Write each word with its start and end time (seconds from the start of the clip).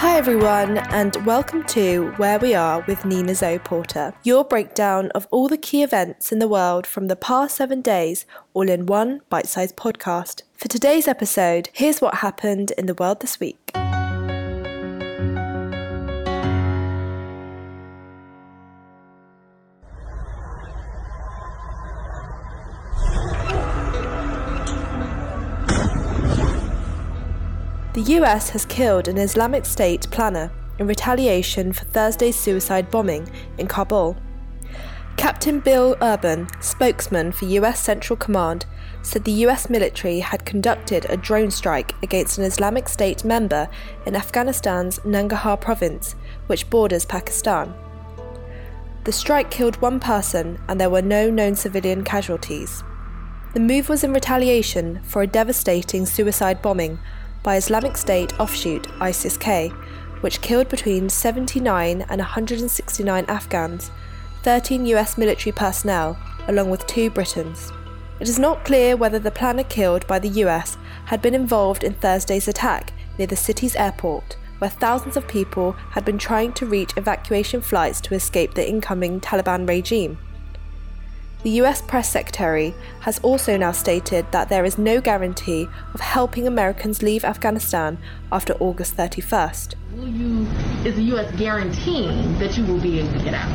Hi, 0.00 0.16
everyone, 0.16 0.78
and 0.78 1.14
welcome 1.26 1.62
to 1.64 2.12
Where 2.12 2.38
We 2.38 2.54
Are 2.54 2.82
with 2.88 3.04
Nina 3.04 3.34
Zoe 3.34 3.58
Porter, 3.58 4.14
your 4.22 4.44
breakdown 4.44 5.10
of 5.10 5.28
all 5.30 5.46
the 5.46 5.58
key 5.58 5.82
events 5.82 6.32
in 6.32 6.38
the 6.38 6.48
world 6.48 6.86
from 6.86 7.08
the 7.08 7.16
past 7.16 7.56
seven 7.56 7.82
days, 7.82 8.24
all 8.54 8.70
in 8.70 8.86
one 8.86 9.20
bite 9.28 9.46
sized 9.46 9.76
podcast. 9.76 10.44
For 10.54 10.68
today's 10.68 11.06
episode, 11.06 11.68
here's 11.74 12.00
what 12.00 12.14
happened 12.14 12.70
in 12.78 12.86
the 12.86 12.94
world 12.94 13.20
this 13.20 13.38
week. 13.38 13.72
The 27.92 28.14
US 28.18 28.50
has 28.50 28.64
killed 28.64 29.08
an 29.08 29.18
Islamic 29.18 29.66
State 29.66 30.08
planner 30.12 30.52
in 30.78 30.86
retaliation 30.86 31.72
for 31.72 31.84
Thursday's 31.86 32.36
suicide 32.36 32.88
bombing 32.88 33.28
in 33.58 33.66
Kabul. 33.66 34.16
Captain 35.16 35.58
Bill 35.58 35.96
Urban, 36.00 36.46
spokesman 36.60 37.32
for 37.32 37.46
US 37.46 37.80
Central 37.80 38.16
Command, 38.16 38.64
said 39.02 39.24
the 39.24 39.44
US 39.44 39.68
military 39.68 40.20
had 40.20 40.44
conducted 40.44 41.04
a 41.06 41.16
drone 41.16 41.50
strike 41.50 41.92
against 42.00 42.38
an 42.38 42.44
Islamic 42.44 42.88
State 42.88 43.24
member 43.24 43.68
in 44.06 44.14
Afghanistan's 44.14 45.00
Nangarhar 45.00 45.60
province, 45.60 46.14
which 46.46 46.70
borders 46.70 47.04
Pakistan. 47.04 47.74
The 49.02 49.10
strike 49.10 49.50
killed 49.50 49.82
one 49.82 49.98
person 49.98 50.60
and 50.68 50.80
there 50.80 50.90
were 50.90 51.02
no 51.02 51.28
known 51.28 51.56
civilian 51.56 52.04
casualties. 52.04 52.84
The 53.52 53.58
move 53.58 53.88
was 53.88 54.04
in 54.04 54.12
retaliation 54.12 55.02
for 55.02 55.22
a 55.22 55.26
devastating 55.26 56.06
suicide 56.06 56.62
bombing 56.62 57.00
by 57.42 57.56
Islamic 57.56 57.96
State 57.96 58.38
offshoot 58.38 58.86
ISIS 59.00 59.36
K, 59.36 59.68
which 60.20 60.40
killed 60.40 60.68
between 60.68 61.08
79 61.08 62.02
and 62.02 62.18
169 62.18 63.24
Afghans, 63.28 63.90
13 64.42 64.86
US 64.86 65.16
military 65.16 65.52
personnel, 65.52 66.18
along 66.48 66.70
with 66.70 66.86
two 66.86 67.10
Britons. 67.10 67.72
It 68.20 68.28
is 68.28 68.38
not 68.38 68.64
clear 68.64 68.96
whether 68.96 69.18
the 69.18 69.30
planner 69.30 69.64
killed 69.64 70.06
by 70.06 70.18
the 70.18 70.44
US 70.44 70.76
had 71.06 71.22
been 71.22 71.34
involved 71.34 71.82
in 71.82 71.94
Thursday's 71.94 72.48
attack 72.48 72.92
near 73.18 73.26
the 73.26 73.36
city's 73.36 73.76
airport, 73.76 74.36
where 74.58 74.70
thousands 74.70 75.16
of 75.16 75.26
people 75.26 75.72
had 75.72 76.04
been 76.04 76.18
trying 76.18 76.52
to 76.52 76.66
reach 76.66 76.96
evacuation 76.96 77.62
flights 77.62 78.00
to 78.02 78.14
escape 78.14 78.52
the 78.54 78.68
incoming 78.68 79.20
Taliban 79.20 79.66
regime. 79.66 80.18
The 81.42 81.62
US 81.62 81.80
press 81.80 82.10
secretary 82.10 82.74
has 83.00 83.18
also 83.20 83.56
now 83.56 83.72
stated 83.72 84.30
that 84.30 84.50
there 84.50 84.66
is 84.66 84.76
no 84.76 85.00
guarantee 85.00 85.68
of 85.94 86.00
helping 86.00 86.46
Americans 86.46 87.02
leave 87.02 87.24
Afghanistan 87.24 87.96
after 88.30 88.52
August 88.60 88.94
31st. 88.98 89.74
Will 89.94 90.08
you, 90.08 90.46
is 90.84 90.96
the 90.96 91.02
U.S. 91.14 91.34
guaranteeing 91.38 92.38
that 92.40 92.58
you 92.58 92.66
will 92.66 92.78
be 92.78 93.00
able 93.00 93.12
to 93.12 93.24
get 93.24 93.32
out? 93.32 93.48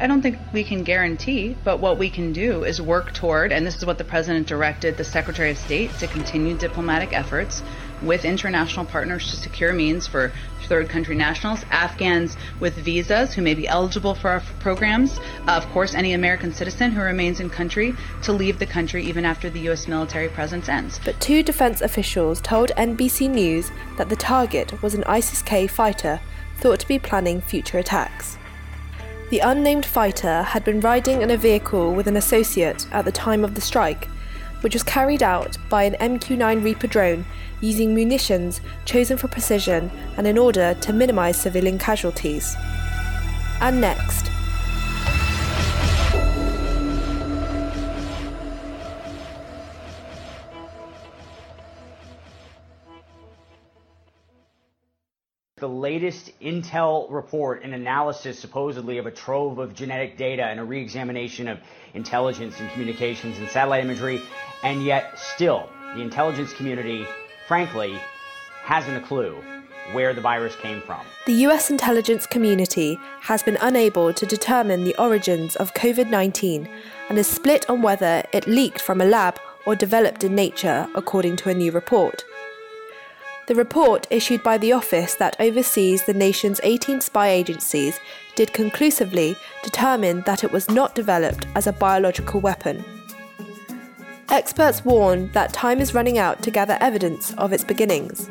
I 0.00 0.06
don't 0.06 0.20
think 0.20 0.36
we 0.52 0.64
can 0.64 0.82
guarantee, 0.82 1.56
but 1.64 1.80
what 1.80 1.96
we 1.96 2.10
can 2.10 2.34
do 2.34 2.64
is 2.64 2.82
work 2.82 3.14
toward, 3.14 3.52
and 3.52 3.66
this 3.66 3.76
is 3.76 3.86
what 3.86 3.96
the 3.96 4.04
President 4.04 4.46
directed 4.46 4.98
the 4.98 5.04
Secretary 5.04 5.52
of 5.52 5.56
State 5.56 5.92
to 6.00 6.06
continue 6.06 6.58
diplomatic 6.58 7.14
efforts 7.14 7.62
with 8.04 8.24
international 8.24 8.84
partners 8.84 9.30
to 9.30 9.36
secure 9.36 9.72
means 9.72 10.06
for 10.06 10.32
third 10.66 10.88
country 10.88 11.14
nationals, 11.14 11.64
Afghans 11.70 12.36
with 12.60 12.74
visas 12.76 13.34
who 13.34 13.42
may 13.42 13.54
be 13.54 13.68
eligible 13.68 14.14
for 14.14 14.30
our 14.30 14.40
programs, 14.60 15.18
uh, 15.46 15.52
of 15.52 15.68
course, 15.70 15.94
any 15.94 16.12
American 16.12 16.52
citizen 16.52 16.92
who 16.92 17.02
remains 17.02 17.40
in 17.40 17.50
country 17.50 17.94
to 18.22 18.32
leave 18.32 18.58
the 18.58 18.66
country 18.66 19.04
even 19.04 19.24
after 19.24 19.50
the 19.50 19.60
U.S. 19.60 19.88
military 19.88 20.28
presence 20.28 20.68
ends. 20.68 21.00
But 21.04 21.20
two 21.20 21.42
defense 21.42 21.80
officials 21.80 22.40
told 22.40 22.70
NBC 22.76 23.28
News 23.28 23.70
that 23.98 24.08
the 24.08 24.16
target 24.16 24.82
was 24.82 24.94
an 24.94 25.04
ISIS 25.04 25.42
K 25.42 25.66
fighter 25.66 26.20
thought 26.58 26.80
to 26.80 26.88
be 26.88 26.98
planning 26.98 27.40
future 27.40 27.78
attacks. 27.78 28.38
The 29.30 29.40
unnamed 29.40 29.86
fighter 29.86 30.42
had 30.42 30.64
been 30.64 30.80
riding 30.80 31.22
in 31.22 31.30
a 31.30 31.36
vehicle 31.36 31.94
with 31.94 32.06
an 32.06 32.16
associate 32.16 32.86
at 32.92 33.04
the 33.04 33.12
time 33.12 33.44
of 33.44 33.54
the 33.54 33.60
strike, 33.60 34.08
which 34.62 34.74
was 34.74 34.82
carried 34.82 35.22
out 35.22 35.56
by 35.68 35.84
an 35.84 35.94
MQ 35.94 36.38
9 36.38 36.62
Reaper 36.62 36.86
drone 36.86 37.24
using 37.60 37.94
munitions 37.94 38.60
chosen 38.84 39.16
for 39.16 39.28
precision 39.28 39.90
and 40.16 40.26
in 40.26 40.36
order 40.38 40.74
to 40.80 40.92
minimize 40.92 41.40
civilian 41.40 41.78
casualties. 41.78 42.56
And 43.60 43.80
next, 43.80 44.31
the 55.62 55.68
latest 55.68 56.32
intel 56.40 57.06
report 57.08 57.62
and 57.62 57.72
analysis 57.72 58.36
supposedly 58.36 58.98
of 58.98 59.06
a 59.06 59.12
trove 59.12 59.60
of 59.60 59.72
genetic 59.72 60.16
data 60.16 60.44
and 60.44 60.58
a 60.58 60.64
re-examination 60.64 61.46
of 61.46 61.56
intelligence 61.94 62.58
and 62.58 62.68
communications 62.72 63.38
and 63.38 63.48
satellite 63.48 63.84
imagery 63.84 64.20
and 64.64 64.84
yet 64.84 65.16
still 65.16 65.68
the 65.94 66.00
intelligence 66.00 66.52
community 66.52 67.06
frankly 67.46 67.96
hasn't 68.64 68.96
a 68.96 69.06
clue 69.06 69.36
where 69.92 70.12
the 70.12 70.20
virus 70.20 70.56
came 70.56 70.80
from. 70.80 71.06
The 71.26 71.46
US 71.46 71.70
intelligence 71.70 72.26
community 72.26 72.98
has 73.20 73.44
been 73.44 73.58
unable 73.60 74.12
to 74.14 74.26
determine 74.26 74.82
the 74.82 75.00
origins 75.00 75.54
of 75.54 75.74
COVID 75.74 76.10
19 76.10 76.68
and 77.08 77.16
is 77.16 77.28
split 77.28 77.70
on 77.70 77.82
whether 77.82 78.24
it 78.32 78.48
leaked 78.48 78.80
from 78.80 79.00
a 79.00 79.04
lab 79.04 79.38
or 79.64 79.76
developed 79.76 80.24
in 80.24 80.34
nature, 80.34 80.88
according 80.96 81.36
to 81.36 81.50
a 81.50 81.54
new 81.54 81.70
report. 81.70 82.24
The 83.52 83.58
report 83.58 84.06
issued 84.08 84.42
by 84.42 84.56
the 84.56 84.72
office 84.72 85.14
that 85.16 85.36
oversees 85.38 86.06
the 86.06 86.14
nation's 86.14 86.58
18 86.62 87.02
spy 87.02 87.28
agencies 87.28 88.00
did 88.34 88.54
conclusively 88.54 89.36
determine 89.62 90.22
that 90.22 90.42
it 90.42 90.50
was 90.50 90.70
not 90.70 90.94
developed 90.94 91.46
as 91.54 91.66
a 91.66 91.72
biological 91.74 92.40
weapon. 92.40 92.82
Experts 94.30 94.86
warn 94.86 95.30
that 95.32 95.52
time 95.52 95.82
is 95.82 95.92
running 95.92 96.16
out 96.16 96.42
to 96.42 96.50
gather 96.50 96.78
evidence 96.80 97.34
of 97.34 97.52
its 97.52 97.62
beginnings. 97.62 98.30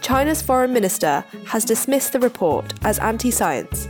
China's 0.00 0.42
foreign 0.42 0.72
minister 0.72 1.24
has 1.44 1.64
dismissed 1.64 2.12
the 2.12 2.18
report 2.18 2.74
as 2.82 2.98
anti 2.98 3.30
science. 3.30 3.86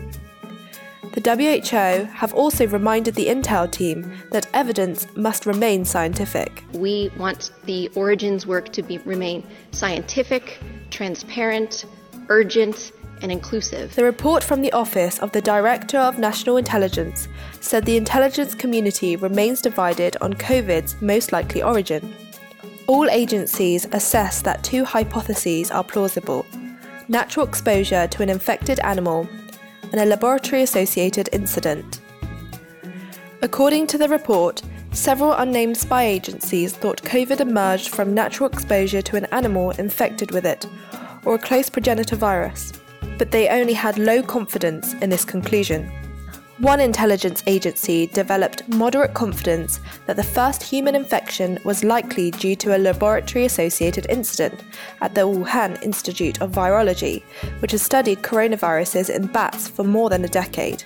The 1.17 1.35
WHO 1.35 2.13
have 2.13 2.35
also 2.35 2.67
reminded 2.67 3.15
the 3.15 3.29
Intel 3.29 3.71
team 3.73 4.13
that 4.33 4.49
evidence 4.53 5.07
must 5.17 5.47
remain 5.47 5.83
scientific. 5.87 6.63
We 6.75 7.11
want 7.17 7.53
the 7.65 7.89
origins 7.95 8.47
work 8.47 8.71
to 8.73 8.83
be, 8.83 8.99
remain 8.99 9.43
scientific, 9.71 10.59
transparent, 10.91 11.87
urgent, 12.29 12.93
and 13.23 13.33
inclusive. 13.33 13.95
The 13.95 14.05
report 14.05 14.45
from 14.45 14.61
the 14.61 14.73
Office 14.73 15.19
of 15.21 15.33
the 15.33 15.41
Director 15.41 15.97
of 15.97 16.19
National 16.19 16.59
Intelligence 16.59 17.29
said 17.61 17.87
the 17.87 17.97
intelligence 17.97 18.55
community 18.55 19.17
remains 19.17 19.63
divided 19.63 20.19
on 20.21 20.35
COVID's 20.35 21.01
most 21.01 21.33
likely 21.33 21.63
origin. 21.63 22.15
All 22.87 23.09
agencies 23.09 23.87
assess 23.93 24.43
that 24.43 24.63
two 24.63 24.85
hypotheses 24.85 25.71
are 25.71 25.83
plausible 25.83 26.45
natural 27.09 27.47
exposure 27.47 28.07
to 28.09 28.23
an 28.23 28.29
infected 28.29 28.81
animal 28.81 29.29
a 29.99 30.05
laboratory 30.05 30.63
associated 30.63 31.29
incident. 31.33 32.01
According 33.43 33.87
to 33.89 33.99
the 33.99 34.09
report, 34.09 34.63
several 34.93 35.33
unnamed 35.33 35.77
spy 35.77 36.05
agencies 36.05 36.75
thought 36.75 37.03
COVID 37.03 37.41
emerged 37.41 37.91
from 37.91 38.15
natural 38.15 38.49
exposure 38.49 39.03
to 39.03 39.17
an 39.17 39.27
animal 39.27 39.71
infected 39.73 40.31
with 40.31 40.47
it, 40.47 40.67
or 41.25 41.35
a 41.35 41.39
close 41.39 41.69
progenitor 41.69 42.17
virus, 42.17 42.73
but 43.19 43.31
they 43.31 43.49
only 43.49 43.75
had 43.75 43.99
low 43.99 44.23
confidence 44.23 44.95
in 44.95 45.11
this 45.11 45.25
conclusion. 45.25 45.91
One 46.59 46.81
intelligence 46.81 47.43
agency 47.47 48.07
developed 48.07 48.67
moderate 48.67 49.13
confidence 49.13 49.79
that 50.07 50.17
the 50.17 50.23
first 50.23 50.63
human 50.63 50.95
infection 50.95 51.59
was 51.65 51.85
likely 51.85 52.31
due 52.31 52.57
to 52.57 52.75
a 52.75 52.79
laboratory 52.79 53.45
associated 53.45 54.07
incident 54.09 54.65
at 55.03 55.15
the 55.15 55.21
Wuhan 55.21 55.83
Institute 55.83 56.41
of 56.41 56.53
Virology, 56.53 57.23
which 57.61 57.73
has 57.73 57.83
studied 57.83 58.23
coronaviruses 58.23 59.15
in 59.15 59.27
bats 59.27 59.69
for 59.69 59.85
more 59.85 60.09
than 60.09 60.25
a 60.25 60.29
decade. 60.29 60.83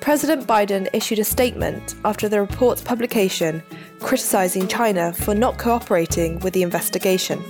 President 0.00 0.46
Biden 0.46 0.90
issued 0.92 1.20
a 1.20 1.24
statement 1.24 1.94
after 2.04 2.28
the 2.28 2.38
report's 2.38 2.82
publication 2.82 3.62
criticizing 4.00 4.68
China 4.68 5.14
for 5.14 5.34
not 5.34 5.56
cooperating 5.56 6.38
with 6.40 6.52
the 6.52 6.62
investigation. 6.62 7.42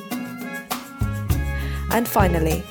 And 1.90 2.06
finally, 2.06 2.62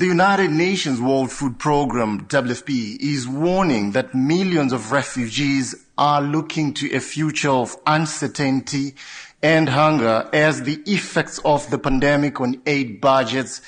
The 0.00 0.06
United 0.06 0.50
Nations 0.50 0.98
World 0.98 1.30
Food 1.30 1.58
Programme, 1.58 2.26
WFP, 2.26 2.96
is 3.00 3.28
warning 3.28 3.92
that 3.92 4.14
millions 4.14 4.72
of 4.72 4.92
refugees 4.92 5.74
are 5.98 6.22
looking 6.22 6.72
to 6.72 6.90
a 6.94 7.00
future 7.00 7.50
of 7.50 7.76
uncertainty 7.86 8.94
and 9.42 9.68
hunger 9.68 10.26
as 10.32 10.62
the 10.62 10.80
effects 10.86 11.38
of 11.44 11.68
the 11.68 11.76
pandemic 11.76 12.40
on 12.40 12.62
aid 12.64 13.02
budgets 13.02 13.60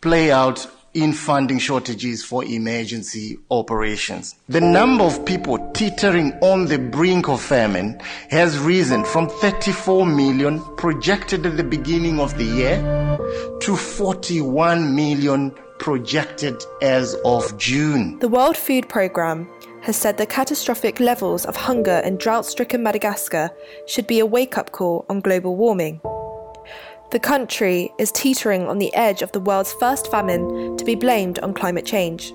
play 0.00 0.32
out 0.32 0.66
in 0.94 1.12
funding 1.12 1.60
shortages 1.60 2.24
for 2.24 2.44
emergency 2.44 3.38
operations. 3.48 4.34
The 4.48 4.60
number 4.60 5.04
of 5.04 5.24
people 5.24 5.70
teetering 5.74 6.32
on 6.42 6.66
the 6.66 6.80
brink 6.80 7.28
of 7.28 7.40
famine 7.40 8.00
has 8.30 8.58
risen 8.58 9.04
from 9.04 9.28
34 9.28 10.06
million 10.06 10.60
projected 10.74 11.46
at 11.46 11.56
the 11.56 11.62
beginning 11.62 12.18
of 12.18 12.36
the 12.36 12.46
year 12.46 13.01
to 13.60 13.76
41 13.76 14.94
million 14.94 15.50
projected 15.78 16.62
as 16.80 17.14
of 17.24 17.56
June. 17.58 18.18
The 18.20 18.28
World 18.28 18.56
Food 18.56 18.88
Programme 18.88 19.48
has 19.82 19.96
said 19.96 20.16
the 20.16 20.26
catastrophic 20.26 21.00
levels 21.00 21.44
of 21.44 21.56
hunger 21.56 22.00
in 22.04 22.16
drought 22.16 22.46
stricken 22.46 22.82
Madagascar 22.82 23.50
should 23.86 24.06
be 24.06 24.20
a 24.20 24.26
wake 24.26 24.56
up 24.56 24.70
call 24.72 25.04
on 25.08 25.20
global 25.20 25.56
warming. 25.56 26.00
The 27.10 27.18
country 27.18 27.92
is 27.98 28.12
teetering 28.12 28.68
on 28.68 28.78
the 28.78 28.94
edge 28.94 29.22
of 29.22 29.32
the 29.32 29.40
world's 29.40 29.72
first 29.72 30.10
famine 30.10 30.76
to 30.76 30.84
be 30.84 30.94
blamed 30.94 31.38
on 31.40 31.52
climate 31.52 31.84
change. 31.84 32.32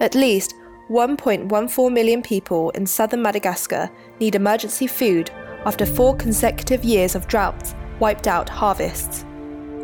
At 0.00 0.14
least 0.14 0.54
1.14 0.90 1.92
million 1.92 2.22
people 2.22 2.70
in 2.70 2.86
southern 2.86 3.22
Madagascar 3.22 3.90
need 4.18 4.34
emergency 4.34 4.86
food 4.86 5.30
after 5.64 5.86
four 5.86 6.16
consecutive 6.16 6.84
years 6.84 7.14
of 7.14 7.28
droughts 7.28 7.74
wiped 8.00 8.26
out 8.26 8.48
harvests. 8.48 9.24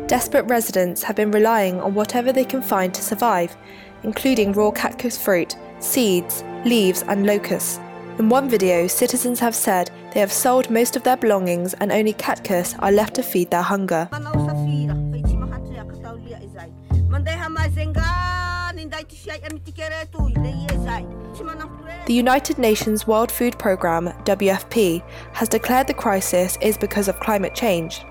Desperate 0.09 0.47
residents 0.47 1.03
have 1.03 1.15
been 1.15 1.29
relying 1.29 1.79
on 1.79 1.93
whatever 1.93 2.33
they 2.33 2.43
can 2.43 2.63
find 2.63 2.91
to 2.95 3.01
survive, 3.03 3.55
including 4.01 4.53
raw 4.53 4.71
cactus 4.71 5.15
fruit, 5.15 5.55
seeds, 5.77 6.43
leaves, 6.65 7.03
and 7.03 7.27
locusts. 7.27 7.79
In 8.17 8.27
one 8.27 8.49
video, 8.49 8.87
citizens 8.87 9.39
have 9.39 9.53
said 9.53 9.91
they 10.11 10.19
have 10.19 10.33
sold 10.33 10.71
most 10.71 10.95
of 10.95 11.03
their 11.03 11.15
belongings 11.15 11.75
and 11.75 11.91
only 11.91 12.13
cactus 12.13 12.73
are 12.79 12.91
left 12.91 13.13
to 13.17 13.21
feed 13.21 13.51
their 13.51 13.61
hunger. 13.61 14.09
The 22.07 22.13
United 22.15 22.57
Nations 22.57 23.05
World 23.05 23.31
Food 23.31 23.59
Programme, 23.59 24.07
WFP, 24.23 25.03
has 25.33 25.49
declared 25.49 25.85
the 25.85 25.93
crisis 25.93 26.57
is 26.61 26.79
because 26.79 27.07
of 27.07 27.19
climate 27.19 27.53
change. 27.53 28.01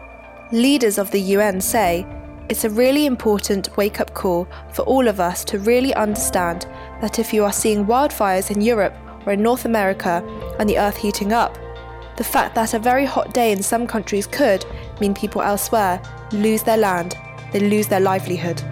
Leaders 0.53 0.97
of 0.97 1.11
the 1.11 1.21
UN 1.21 1.61
say 1.61 2.06
it's 2.49 2.65
a 2.65 2.71
really 2.71 3.05
important 3.05 3.77
wake 3.77 4.00
up 4.00 4.15
call 4.15 4.49
for 4.73 4.81
all 4.83 5.06
of 5.06 5.21
us 5.21 5.45
to 5.45 5.59
really 5.59 5.93
understand 5.93 6.67
that 7.03 7.19
if 7.19 7.35
you 7.35 7.45
are 7.45 7.53
seeing 7.53 7.85
wildfires 7.85 8.50
in 8.50 8.62
Europe 8.62 8.95
or 9.27 9.33
in 9.35 9.43
North 9.43 9.67
America 9.67 10.25
and 10.59 10.67
the 10.67 10.79
earth 10.79 10.97
heating 10.97 11.35
up. 11.35 11.59
The 12.17 12.25
fact 12.25 12.55
that 12.55 12.73
a 12.73 12.79
very 12.79 13.05
hot 13.05 13.35
day 13.35 13.53
in 13.53 13.62
some 13.62 13.87
countries 13.87 14.27
could 14.27 14.65
mean 15.03 15.12
people 15.12 15.43
elsewhere 15.43 16.00
lose 16.33 16.62
their 16.62 16.79
land, 16.79 17.15
they 17.53 17.61
lose 17.61 17.89
their 17.89 18.00
livelihood. 18.00 18.62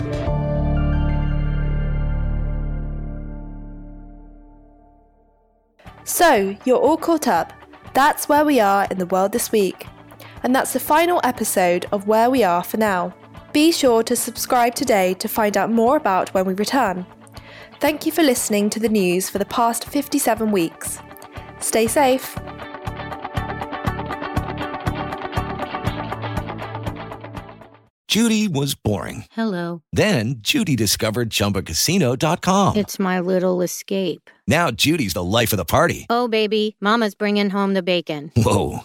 So, 6.05 6.57
you're 6.65 6.79
all 6.79 6.97
caught 6.97 7.29
up. 7.29 7.53
That's 7.93 8.31
where 8.31 8.47
we 8.47 8.61
are 8.61 8.87
in 8.91 8.97
the 8.97 9.07
world 9.07 9.33
this 9.33 9.53
week. 9.53 9.87
And 10.43 10.55
that's 10.55 10.73
the 10.73 10.81
final 10.81 11.21
episode 11.25 11.87
of 11.93 12.07
Where 12.07 12.31
We 12.31 12.45
Are 12.45 12.63
for 12.63 12.77
now. 12.77 13.15
Be 13.53 13.73
sure 13.73 14.03
to 14.03 14.15
subscribe 14.15 14.75
today 14.75 15.15
to 15.15 15.29
find 15.29 15.57
out 15.57 15.71
more 15.71 15.97
about 15.97 16.33
when 16.35 16.45
we 16.47 16.55
return. 16.55 17.07
Thank 17.81 18.07
you 18.07 18.13
for 18.13 18.23
listening 18.23 18.71
to 18.71 18.81
the 18.81 18.89
news 18.89 19.29
for 19.29 19.39
the 19.39 19.45
past 19.45 19.85
57 19.87 20.51
weeks. 20.51 20.99
Stay 21.61 21.87
safe. 21.87 22.37
Judy 28.09 28.49
was 28.49 28.75
boring. 28.75 29.25
Hello. 29.33 29.83
Then 29.93 30.37
Judy 30.39 30.75
discovered 30.77 31.29
chumbacasino.com. 31.29 32.77
It's 32.77 32.99
my 32.99 33.21
little 33.21 33.61
escape. 33.61 34.31
Now 34.47 34.71
Judy's 34.71 35.13
the 35.13 35.25
life 35.25 35.53
of 35.53 35.57
the 35.59 35.65
party. 35.65 36.07
Oh, 36.09 36.29
baby, 36.29 36.77
Mama's 36.81 37.15
bringing 37.15 37.51
home 37.51 37.75
the 37.75 37.83
bacon. 37.83 38.33
Whoa. 38.37 38.85